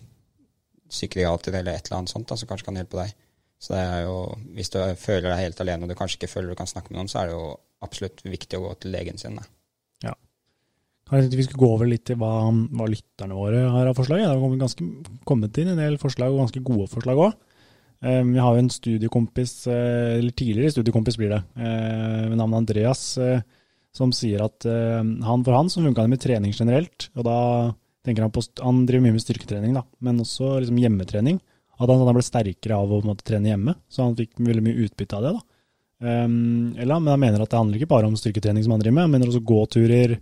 [0.89, 3.15] psykiater eller et eller annet sånt da, som kanskje kan hjelpe deg.
[3.61, 4.19] Så det er jo,
[4.55, 7.01] hvis du føler deg helt alene og du kanskje ikke føler du kan snakke med
[7.01, 7.49] noen, så er det jo
[7.85, 9.37] absolutt viktig å gå til legen sin.
[9.39, 9.45] Da.
[10.09, 10.15] Ja.
[11.09, 14.23] Vi skulle gå over litt til hva, hva lytterne våre har av forslag.
[14.23, 14.89] Det har ganske,
[15.29, 17.37] kommet inn en del forslag, og ganske gode forslag òg.
[17.99, 22.61] Um, vi har jo en studiekompis, uh, eller tidligere studiekompis blir det, uh, med navn
[22.61, 23.41] Andreas, uh,
[23.91, 27.39] som sier at han for han så funka det med trening generelt, og da
[28.05, 31.39] tenker han på Han driver mye med styrketrening, da, men også liksom hjemmetrening.
[31.79, 34.85] At han, han ble sterkere av å måte, trene hjemme, så han fikk veldig mye
[34.85, 35.33] utbytte av det.
[35.39, 35.48] da.
[35.99, 38.95] Um, eller, men han mener at det handler ikke bare om styrketrening som han driver
[38.95, 40.13] med, han mener også gåturer,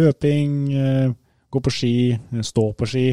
[0.00, 0.54] løping,
[1.50, 1.94] gå på ski,
[2.46, 3.04] stå på ski.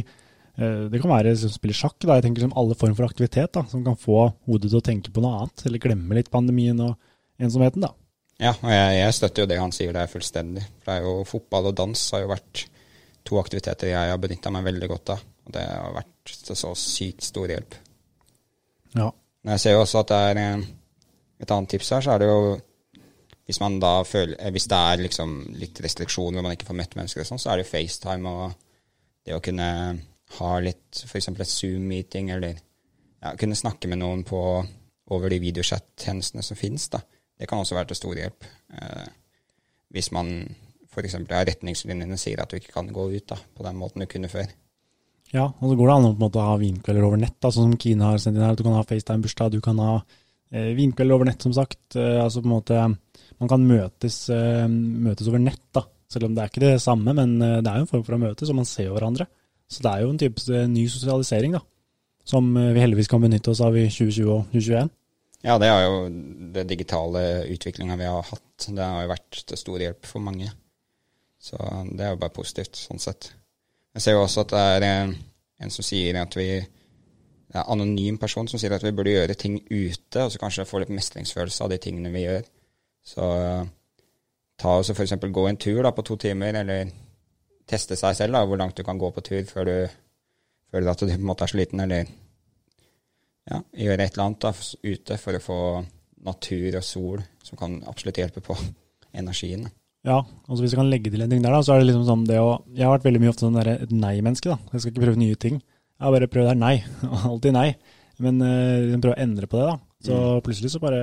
[0.57, 2.17] Uh, det kan være som spille sjakk, da.
[2.17, 5.13] jeg tenker som alle former for aktivitet da, som kan få hodet til å tenke
[5.13, 6.95] på noe annet, eller glemme litt pandemien og
[7.41, 7.85] ensomheten.
[7.85, 7.93] da.
[8.37, 10.65] Ja, og jeg, jeg støtter jo det han sier der fullstendig.
[10.81, 12.67] For det er jo Fotball og dans har jo vært
[13.27, 15.23] to aktiviteter jeg har benytta meg veldig godt av.
[15.47, 17.77] Og det har vært til så sykt stor hjelp.
[18.97, 19.09] Ja.
[19.43, 20.65] Men jeg ser jo også at det er eh,
[21.43, 22.57] et annet tips her, så er det jo
[23.47, 26.79] hvis man da føler eh, Hvis det er liksom litt restriksjoner og man ikke får
[26.81, 28.57] møtt mennesker og sånn, så er det jo FaceTime og
[29.27, 29.69] det å kunne
[30.37, 31.29] ha litt f.eks.
[31.31, 34.39] et Zoom-meeting, eller ja, kunne snakke med noen på,
[35.15, 36.87] over de videochat-tjenestene som finnes.
[36.91, 37.01] da.
[37.39, 38.47] Det kan også være til stor hjelp.
[38.75, 39.09] Eh,
[39.95, 40.31] hvis man
[40.87, 41.15] f.eks.
[41.19, 44.31] av retningslinjene sier at du ikke kan gå ut da, på den måten du kunne
[44.31, 44.51] før.
[45.33, 47.51] Ja, og så går det an å på en måte ha vinkvelder over nett, da,
[47.51, 48.55] sånn som Kine har sendt inn her.
[48.55, 51.81] Du kan ha FaceTime-bursdag, du kan ha eh, vinkvelder over nett, som sagt.
[51.99, 52.87] Eh, altså på en måte
[53.37, 55.83] Man kan møtes, eh, møtes over nett, da.
[56.09, 58.15] Selv om det er ikke det samme, men eh, det er jo en form for
[58.15, 59.27] å møtes, og man ser hverandre.
[59.67, 61.61] Så det er jo en type eh, ny sosialisering, da.
[62.27, 64.93] Som eh, vi heldigvis kan benytte oss av i 2020 og 2021.
[65.45, 65.99] Ja, det er jo
[66.55, 68.65] det digitale utviklinga vi har hatt.
[68.65, 70.49] Det har jo vært til stor hjelp for mange.
[71.37, 71.59] Så
[71.91, 73.29] det er jo bare positivt, sånn sett.
[73.97, 75.13] Jeg ser jo også at det er
[75.65, 76.51] en som sier at vi
[77.47, 80.37] det er en anonym person som sier at vi burde gjøre ting ute, og så
[80.37, 82.43] kanskje få litt mestringsfølelse av de tingene vi gjør.
[83.01, 83.29] Så
[84.61, 85.15] ta og f.eks.
[85.17, 86.91] gå en tur da, på to timer, eller
[87.65, 89.75] teste seg selv, da, hvor langt du kan gå på tur før du
[90.69, 92.05] føler at du på en måte er sliten, eller
[93.49, 95.59] ja, gjøre et eller annet da, ute for å få
[96.27, 98.59] natur og sol som kan absolutt hjelpe på
[99.23, 99.65] energien.
[100.07, 102.05] Ja, altså hvis jeg kan legge til en ting der, da, så er det liksom
[102.07, 104.71] sånn det å Jeg har vært veldig mye ofte sånn der, et nei-menneske, da.
[104.71, 105.59] Jeg skal ikke prøve nye ting.
[105.97, 106.75] Jeg har bare prøvd her nei.
[107.31, 107.67] Alltid nei.
[108.23, 109.75] Men uh, prøve å endre på det, da.
[110.07, 110.41] Så mm.
[110.45, 111.01] plutselig så bare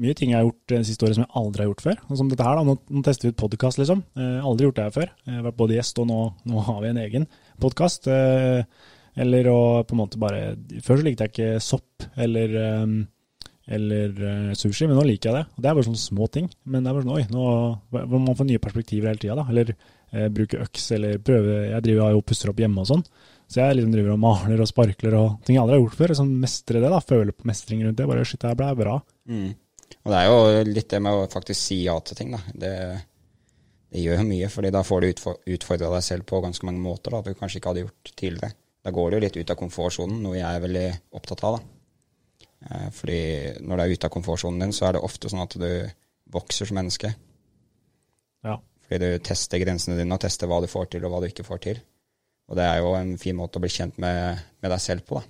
[0.00, 2.00] mye ting jeg har gjort det siste året som jeg aldri har gjort før.
[2.08, 4.00] Og som dette her da, Nå, nå tester vi ut podkast, liksom.
[4.16, 5.10] Eh, aldri gjort det her før.
[5.28, 7.26] Jeg har vært både gjest, og nå, nå har vi en egen
[7.60, 8.08] podkast.
[8.08, 8.62] Eh,
[9.22, 12.94] eller å på en måte bare Før så likte jeg ikke sopp eller, um,
[13.70, 15.42] eller uh, sushi, men nå liker jeg det.
[15.54, 16.48] Og Det er bare sånne små ting.
[16.66, 19.44] Men det er bare sånn, oi, nå må man få nye perspektiver hele tida.
[19.52, 23.04] Eller eh, bruke øks, eller prøve Jeg driver og pusser opp hjemme og sånn.
[23.52, 26.14] Så jeg liksom driver og maler og sparkler og ting jeg aldri har gjort før.
[26.18, 27.02] Sånn mestre det, da.
[27.04, 28.08] Føle på mestring rundt det.
[28.10, 28.96] Bare shit, det her ble bra.
[29.30, 29.52] Mm.
[30.02, 32.40] Og det er jo litt det med å faktisk si ja til ting, da.
[32.64, 32.72] Det,
[33.92, 37.22] det gjør mye, fordi da får du utfordra deg selv på ganske mange måter da,
[37.22, 38.56] du kanskje ikke hadde gjort tidligere.
[38.82, 40.88] Da går du litt ut av komfortsonen, noe jeg er veldig
[41.20, 41.60] opptatt av.
[41.60, 41.81] da.
[42.70, 43.20] Eh, fordi
[43.60, 45.70] når du er ute av komfortsonen din, så er det ofte sånn at du
[46.32, 47.12] vokser som menneske.
[48.46, 48.58] Ja.
[48.86, 51.46] Fordi du tester grensene dine og tester hva du får til og hva du ikke
[51.46, 51.82] får til.
[52.50, 55.20] Og det er jo en fin måte å bli kjent med, med deg selv på,
[55.20, 55.28] da.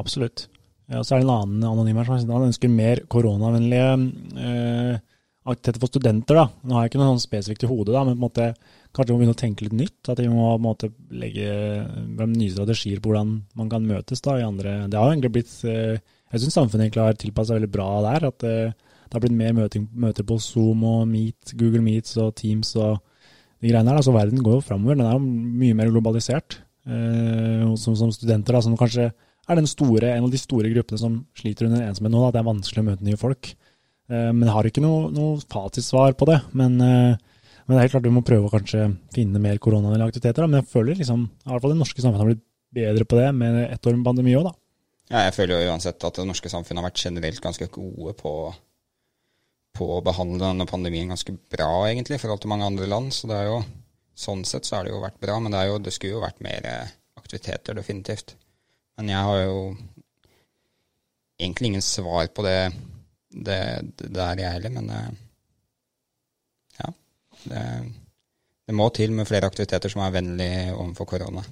[0.00, 0.48] Absolutt.
[0.90, 3.92] Ja, så er det en annen anonym her som ønsker mer koronavennlige
[4.36, 4.96] eh,
[5.44, 6.40] aktiviteter for studenter.
[6.40, 6.46] da.
[6.64, 8.48] Nå har jeg ikke noe sånn spesifikt i hodet, da, men på en måte,
[8.94, 10.10] kanskje vi må begynne å tenke litt nytt.
[10.12, 11.48] At vi må måte legge
[12.24, 14.22] nye strategier på hvordan man kan møtes.
[14.22, 15.98] da, i andre, Det har egentlig blitt, eh,
[16.32, 18.26] Jeg syns samfunnet egentlig har tilpasset veldig bra der.
[18.26, 22.34] At det, det har blitt mer møting, møter på Zoom og Meet, Google Meets og
[22.34, 23.00] Teams og
[23.60, 23.96] de greiene der.
[23.96, 24.96] altså Verden går jo framover.
[24.96, 25.20] Den er jo
[25.60, 26.58] mye mer globalisert.
[26.86, 29.12] Eh, som, som studenter, da, som kanskje
[29.48, 32.24] er den store, en av de store gruppene som sliter under ensomhet nå.
[32.26, 33.54] Da, det er vanskelig å møte nye folk.
[34.10, 36.40] Eh, men jeg har ikke noe, noe fasitsvar på det.
[36.56, 37.16] Men, eh,
[37.64, 40.44] men, det er helt klart du må prøve å kanskje finne mer koronavennlige aktiviteter.
[40.44, 40.50] Da.
[40.50, 43.30] Men jeg føler liksom, i hvert fall det norske samfunnet har blitt bedre på det
[43.38, 44.54] med ett år med pandemi òg, da.
[45.12, 48.34] Ja, jeg føler jo uansett at det norske samfunnet har vært generelt ganske gode på,
[49.76, 53.12] på å behandle denne pandemien ganske bra, egentlig, i forhold til mange andre land.
[53.16, 53.58] Så det er jo,
[54.16, 55.36] sånn sett så har det jo vært bra.
[55.44, 58.36] Men det, jo, det skulle jo vært mer eh, aktiviteter, definitivt.
[58.96, 59.60] Men jeg har jo
[61.40, 62.58] egentlig ingen svar på det
[63.34, 63.60] det,
[63.98, 65.12] det der, jeg heller, men eh.
[67.44, 67.62] Det,
[68.68, 71.44] det, må til med flere aktiviteter som er vennlige overfor korona.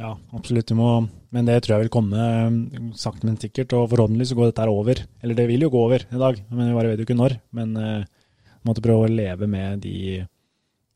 [0.00, 0.72] Ja, absolutt.
[0.76, 0.88] Må,
[1.34, 3.74] men det tror jeg vil komme eh, sakte, men sikkert.
[3.76, 5.02] Og forhåpentlig så går dette her over.
[5.22, 7.36] Eller det vil jo gå over i dag, men vi bare vet jo ikke når.
[7.58, 8.28] Men uh,
[8.66, 10.22] måtte prøve å leve med de,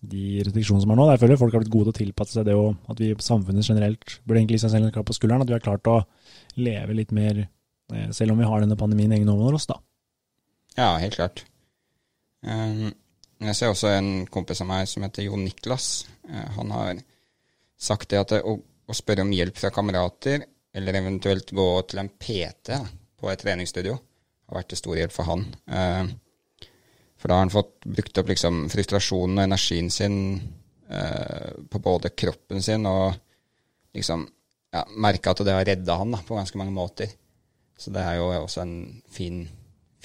[0.01, 1.11] de restriksjonene som er nå.
[1.13, 3.69] Jeg føler folk har blitt gode til å tilpasse seg det, og at vi samfunnet
[3.69, 5.45] generelt burde egentlig gi seg selv en klapp på skulderen.
[5.45, 6.01] At vi har klart å
[6.57, 7.45] leve litt mer,
[8.17, 9.77] selv om vi har denne pandemien hengende over oss, da.
[10.77, 11.45] Ja, helt klart.
[12.45, 12.93] Um,
[13.45, 16.07] jeg ser også en kompis av meg som heter Jon Niklas.
[16.29, 17.01] Uh, han har
[17.77, 20.47] sagt det at det, å, å, spørre om hjelp fra kamerater,
[20.77, 22.79] eller eventuelt gå til en PT
[23.17, 23.97] på et treningsstudio,
[24.47, 25.45] har vært til stor hjelp for han.
[25.69, 26.71] Uh,
[27.17, 30.19] for da har han fått brukt opp liksom frustrasjonen og energien sin
[30.93, 33.15] uh, på både kroppen sin og
[33.97, 34.27] liksom
[34.73, 37.13] ja, merka at det har redda han da, på ganske mange måter.
[37.77, 38.77] Så det er jo også en
[39.13, 39.45] fin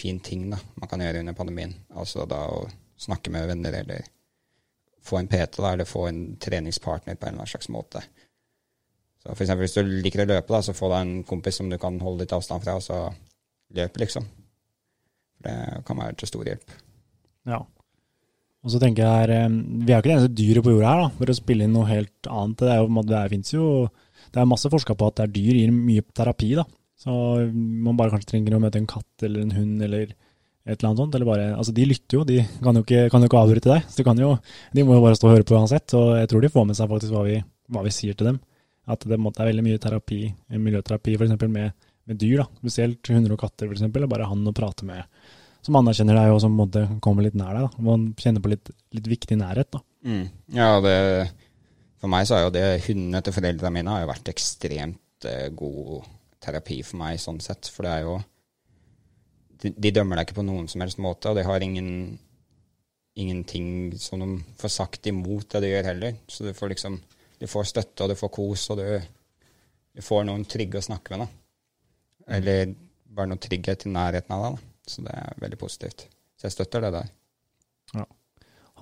[0.01, 1.73] fin ting da, man kan gjøre under pandemien.
[1.95, 2.63] Altså da å
[3.01, 4.05] snakke med venner eller
[5.01, 8.03] få en PT da, eller få en treningspartner på en eller annen slags måte.
[9.21, 11.69] Så for eksempel hvis du liker å løpe, da, så få deg en kompis som
[11.69, 13.03] du kan holde litt avstand fra, og så
[13.77, 14.25] løpe, liksom.
[15.41, 16.73] Det kan være til stor hjelp.
[17.49, 17.59] Ja.
[18.61, 21.03] Og så tenker jeg her, Vi er jo ikke det eneste dyret på jorda her,
[21.03, 22.61] da, for å spille inn noe helt annet.
[22.61, 23.67] Det, er jo, det finnes jo
[24.31, 26.53] det er masse forska på at dyr gir mye terapi.
[26.59, 26.65] da.
[27.01, 27.11] Så
[27.51, 30.13] man bare kanskje trenger å møte en katt eller en hund eller
[30.65, 31.17] et eller annet sånt.
[31.17, 33.89] Eller bare, altså de lytter jo, de kan jo ikke, kan jo ikke avbryte deg.
[33.91, 34.31] Så jo,
[34.77, 35.97] de må jo bare stå og høre på uansett.
[35.97, 37.37] Og jeg tror de får med seg faktisk hva vi,
[37.71, 38.41] hva vi sier til dem.
[38.91, 40.23] At det, måtte er veldig mye terapi,
[40.57, 41.35] miljøterapi f.eks.
[41.45, 41.77] Med,
[42.09, 42.41] med dyr.
[42.43, 43.87] da, Spesielt hunder og katter, f.eks.
[43.91, 45.05] Bare han å prate med
[45.61, 47.67] som anerkjenner deg og som måtte komme litt nær deg.
[47.67, 49.69] da, Man kjenner på litt, litt viktig nærhet.
[49.73, 49.81] da.
[50.05, 50.23] Mm.
[50.57, 50.95] Ja, det,
[52.01, 55.49] for meg så er jo det hundene til foreldrene mine har jo vært ekstremt eh,
[55.53, 56.07] god
[56.41, 57.69] terapi for meg sånn sett.
[57.69, 58.17] For det er jo
[59.61, 62.19] De, de dømmer deg ikke på noen som helst måte, og de har ingen
[63.13, 66.19] ingenting som de får sagt imot det de gjør heller.
[66.27, 67.01] Så du får liksom
[67.41, 69.01] Du får støtte, og du får kos, og du,
[69.97, 72.35] du får noen trygge å snakke med, da.
[72.37, 72.75] Eller
[73.09, 74.59] bare noe trygghet i nærheten av deg.
[74.59, 74.91] Da.
[74.93, 76.03] Så det er veldig positivt.
[76.37, 77.09] Så jeg støtter det der.
[77.95, 78.05] Ja.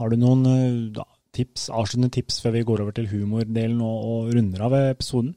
[0.01, 4.03] Har du noen eh, da, tips, avsluttende tips før vi går over til humordelen og,
[4.11, 5.31] og runder av episoden?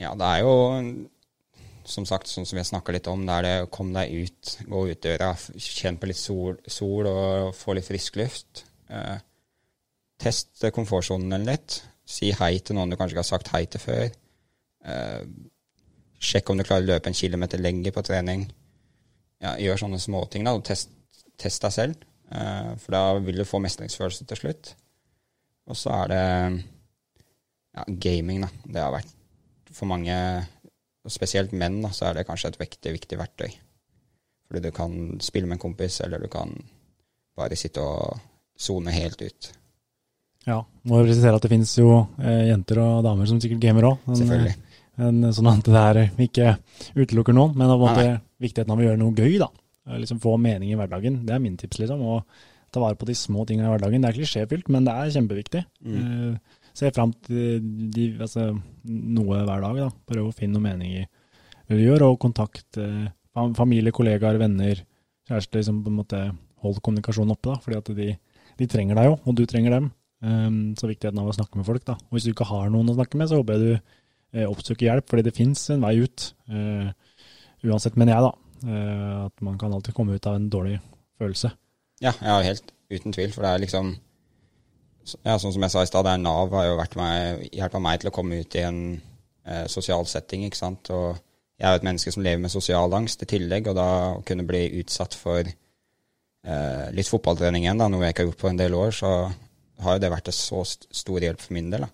[0.00, 0.56] Ja, det er jo
[1.92, 4.26] som sagt, sånn som vi har snakka litt om, det er det å komme deg
[4.26, 8.64] ut, gå ut døra, kjenne på litt sol, sol, og få litt frisk luft.
[8.92, 9.16] Eh,
[10.22, 11.80] test komfortsonen litt.
[12.08, 14.06] Si hei til noen du kanskje ikke har sagt hei til før.
[14.88, 15.22] Eh,
[16.22, 18.46] sjekk om du klarer å løpe en kilometer lenger på trening.
[19.42, 20.92] Ja, gjør sånne småting, test,
[21.40, 22.06] test deg selv.
[22.32, 24.74] Eh, for da vil du få mestringsfølelse til slutt.
[25.70, 26.22] Og så er det
[27.76, 28.50] ja, gaming, da.
[28.64, 29.18] Det har vært
[29.72, 30.16] for mange
[31.10, 33.48] spesielt menn, da, så er det kanskje et viktig, viktig verktøy.
[34.48, 36.52] Fordi du kan spille med en kompis, eller du kan
[37.38, 38.20] bare sitte og
[38.58, 39.50] sone helt ut.
[40.46, 43.88] Ja, må jeg presisere at det finnes jo eh, jenter og damer som sikkert gamer
[43.92, 44.06] òg.
[44.10, 44.54] Selvfølgelig.
[45.02, 46.54] En, sånn at det her ikke
[46.98, 49.48] utelukker noen, men det er viktigheten av å gjøre noe gøy, da.
[49.98, 51.22] Liksom Få mening i hverdagen.
[51.26, 52.02] Det er min tips, liksom.
[52.02, 52.20] Å
[52.72, 54.04] ta vare på de små tingene i hverdagen.
[54.04, 55.62] Det er klisjéfylt, men det er kjempeviktig.
[55.86, 55.96] Mm.
[56.02, 58.50] Eh, ser fram til de, altså,
[58.88, 59.80] noe hver dag.
[59.84, 59.88] da.
[60.08, 62.86] Prøve å finne noe mening i det du gjør, og kontakte
[63.56, 64.82] familie, kollegaer, venner,
[65.28, 65.60] kjæreste.
[65.60, 66.22] Liksom på en måte
[66.62, 67.50] Hold kommunikasjonen oppe.
[67.50, 68.04] da, fordi at de,
[68.60, 69.88] de trenger deg jo, og du trenger dem.
[70.22, 71.82] Um, så viktigheten av å snakke med folk.
[71.88, 71.96] da.
[72.06, 73.72] Og Hvis du ikke har noen å snakke med, så håper jeg du
[74.38, 76.28] eh, oppsøker hjelp, fordi det fins en vei ut.
[76.46, 76.92] Uh,
[77.66, 78.32] uansett, mener jeg, da.
[78.62, 80.76] Uh, at man kan alltid komme ut av en dårlig
[81.18, 81.50] følelse.
[82.02, 83.34] Ja, ja, helt uten tvil.
[83.34, 83.96] For det er liksom
[85.22, 88.42] ja, Sånn som jeg sa i stad, Nav har jo hjulpet meg til å komme
[88.42, 88.80] ut i en
[89.46, 90.46] eh, sosial setting.
[90.46, 90.90] ikke sant?
[90.94, 91.16] Og
[91.58, 94.22] jeg er jo et menneske som lever med sosial angst i tillegg, og da å
[94.26, 98.52] kunne bli utsatt for eh, litt fotballtrening igjen, da, noe jeg ikke har gjort på
[98.52, 99.12] en del år, så
[99.82, 101.86] har jo det vært en så stor hjelp for min del.
[101.86, 101.90] da.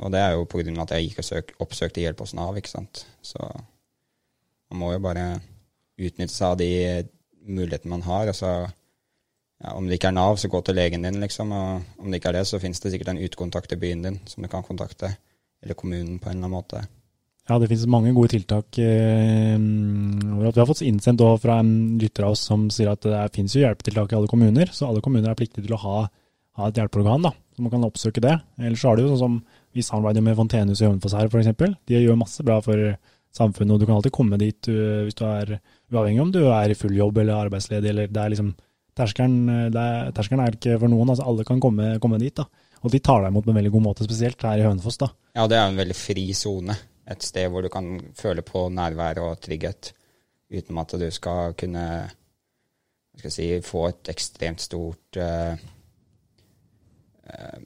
[0.00, 0.64] Og det er jo pga.
[0.82, 3.04] at jeg gikk og søk, oppsøkte hjelp hos Nav, ikke sant.
[3.22, 3.38] Så
[4.70, 5.26] man må jo bare
[6.00, 6.70] utnytte seg av de
[7.50, 8.30] mulighetene man har.
[8.32, 8.70] altså
[9.60, 11.52] ja, Om det ikke er Nav, så gå til legen din, liksom.
[11.52, 14.16] Og om det ikke er det, så finnes det sikkert en utkontakt i byen din
[14.30, 15.12] som du kan kontakte.
[15.60, 16.86] Eller kommunen på en eller annen måte.
[17.50, 18.78] Ja, det finnes mange gode tiltak.
[18.78, 23.56] Eh, vi har fått innsendt fra en lytter av oss som sier at det finnes
[23.56, 24.70] jo hjelpetiltak i alle kommuner.
[24.72, 25.96] Så alle kommuner er pliktige til å ha,
[26.60, 28.36] ha et hjelpeorgan, da, så man kan oppsøke det.
[28.62, 29.40] Ellers er det jo sånn som
[29.74, 31.76] vi samarbeider med Fontenehuset i Hønefoss her, f.eks.
[31.90, 32.94] De gjør masse bra for
[33.34, 35.52] samfunnet, og du kan alltid komme dit uh, hvis du er
[35.92, 37.92] uavhengig om du er i full jobb eller arbeidsledig.
[37.92, 38.54] eller det er liksom,
[39.00, 39.40] Terskelen,
[39.72, 41.12] er, terskelen er ikke for noen.
[41.12, 42.36] altså Alle kan komme, komme dit.
[42.36, 42.46] da.
[42.84, 45.00] Og de tar deg imot på en veldig god måte, spesielt her i Hønefoss.
[45.00, 45.10] da.
[45.36, 46.76] Ja, det er en veldig fri sone.
[47.10, 49.92] Et sted hvor du kan føle på nærvær og trygghet
[50.50, 51.84] uten at du skal kunne
[53.20, 55.54] skal si, få et ekstremt stort uh,
[57.28, 57.58] uh,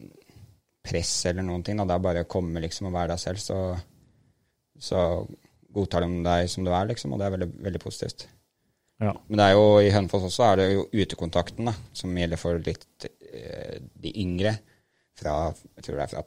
[0.85, 1.79] press eller noen ting.
[1.79, 1.87] Da.
[1.89, 3.59] Det er bare å komme liksom, og være deg selv, så,
[4.81, 5.01] så
[5.75, 8.27] godtar de deg som du er, liksom, og det er veldig, veldig positivt.
[9.03, 9.15] Ja.
[9.27, 12.61] Men det er jo, i Hønefoss også er det jo utekontakten da, som gjelder for
[12.63, 14.55] litt eh, de yngre.
[15.19, 15.35] Fra,
[15.79, 16.25] jeg tror det er fra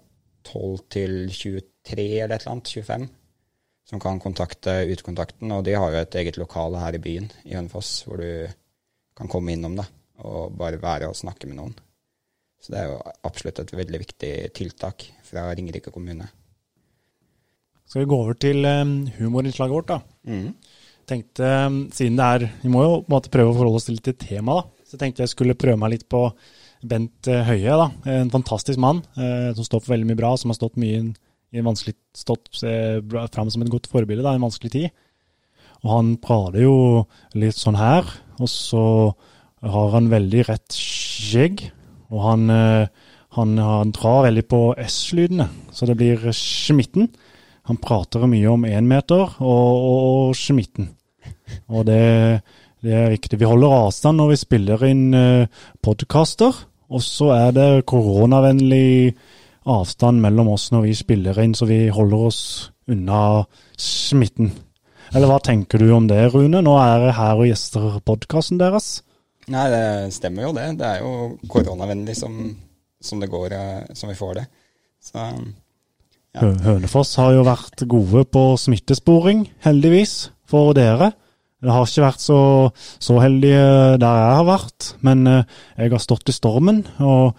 [0.47, 3.07] 12 til 23 eller et eller annet, 25,
[3.87, 5.51] som kan kontakte utekontakten.
[5.55, 8.47] Og de har jo et eget lokale her i byen, i Hønefoss, hvor du
[9.17, 9.87] kan komme innom da,
[10.23, 11.77] og bare være og snakke med noen.
[12.61, 16.27] Så det er jo absolutt et veldig viktig tiltak fra Ringerike kommune.
[17.87, 19.99] Skal vi gå over til um, humorinnslaget vårt, da.
[20.27, 20.49] Mm.
[21.07, 23.87] Tenkte, um, siden det er, Vi må jo på en måte prøve å forholde oss
[23.87, 24.83] til litt tema, da.
[24.87, 26.25] Så tenkte jeg skulle prøve meg litt på
[26.87, 27.77] Bent uh, Høie.
[27.79, 30.99] da, En fantastisk mann eh, som står for veldig mye bra, som har stått mye
[30.99, 34.89] i en vanskelig, stått fram som et godt forbilde da, i en vanskelig tid.
[35.85, 36.75] Og han prater jo
[37.39, 38.83] litt sånn her, og så
[39.63, 41.63] har han veldig rett skjegg.
[42.11, 47.07] Og han, han, han drar veldig på S-lydene, så det blir smitten.
[47.67, 49.97] Han prater mye om énmeter og, og,
[50.29, 50.91] og smitten.
[51.67, 52.03] Og det,
[52.83, 53.39] det, er viktig.
[53.39, 56.55] Vi holder avstand når vi spiller inn uh, podkaster.
[56.87, 59.11] Og så er det koronavennlig
[59.67, 62.39] avstand mellom oss når vi spiller inn, så vi holder oss
[62.87, 63.43] unna
[63.75, 64.53] smitten.
[65.11, 66.61] Eller hva tenker du om det, Rune?
[66.63, 69.01] Nå er jeg her og gjester podkasten deres.
[69.51, 70.69] Nei, det stemmer jo det.
[70.79, 71.11] Det er jo
[71.51, 72.39] koronavennlig som,
[73.03, 74.47] som det går, eh, som vi får det.
[75.03, 75.23] Så
[76.37, 76.51] ja.
[76.67, 81.11] Hønefoss har jo vært gode på smittesporing, heldigvis, for dere.
[81.57, 82.39] Det har ikke vært så,
[83.01, 83.61] så heldige
[83.97, 86.83] der jeg har vært, men eh, jeg har stått i stormen.
[87.01, 87.33] Og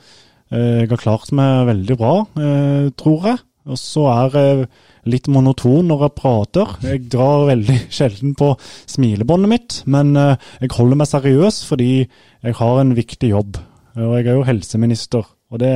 [0.50, 3.42] eh, jeg har klart meg veldig bra, eh, tror jeg.
[3.68, 4.66] Og så er jeg
[5.12, 6.74] litt monoton når jeg prater.
[6.88, 8.50] Jeg drar veldig sjelden på
[8.90, 13.61] smilebåndet mitt, men jeg holder meg seriøs fordi jeg har en viktig jobb.
[13.98, 15.74] Og jeg er jo helseminister, og det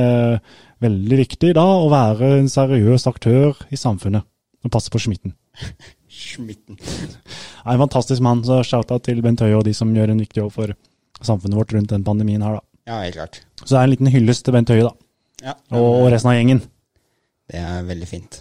[0.83, 4.27] veldig viktig da å være en seriøs aktør i samfunnet
[4.63, 5.35] og passe på smitten.
[6.13, 6.79] smitten.
[7.65, 10.53] En fantastisk mann, så shout-out til Bent Høie og de som gjør en viktig jobb
[10.55, 10.75] for
[11.23, 12.65] samfunnet vårt rundt den pandemien her, da.
[12.89, 13.41] Ja, helt klart.
[13.63, 14.95] Så det er en liten hyllest til Bent Høie, da.
[15.43, 16.63] Ja, og resten av gjengen.
[17.51, 18.39] Det er veldig fint.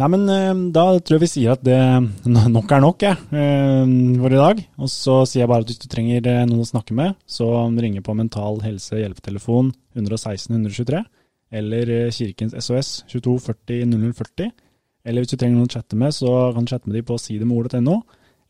[0.00, 1.76] Nei, men eh, da tror jeg vi sier at det
[2.24, 3.90] nok er nok, jeg, eh,
[4.22, 4.62] for i dag.
[4.80, 7.48] Og så sier jeg bare at hvis du trenger eh, noen å snakke med, så
[7.68, 11.02] ringer på Mental Helse hjelpetelefon 116 123,
[11.60, 14.54] eller Kirkens SOS 22 40 0040.
[15.04, 17.20] Eller hvis du trenger noen å chatte med, så kan du chatte med dem på
[17.20, 17.98] sidemord.no,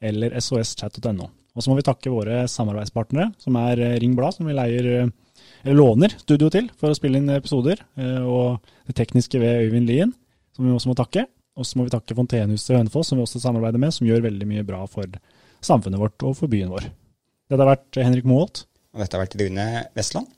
[0.07, 1.29] eller soschat.no.
[1.51, 5.11] Og så må vi takke våre samarbeidspartnere, som er Ring Blad, som vi leier
[5.67, 7.83] låner studio til for å spille inn episoder,
[8.23, 10.15] og det tekniske ved Øyvind Lien,
[10.55, 11.27] som vi også må takke.
[11.61, 14.49] Og så må vi takke Fontenehuset Hønefoss, som vi også samarbeider med, som gjør veldig
[14.49, 15.21] mye bra for
[15.61, 16.89] samfunnet vårt og for byen vår.
[17.53, 18.65] Dette har vært Henrik Moholt.
[18.95, 19.67] Og dette har vært Rune
[19.99, 20.31] Vestland.